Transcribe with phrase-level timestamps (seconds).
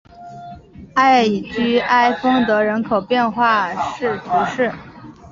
[0.95, 4.73] 艾居埃丰德人口变化图示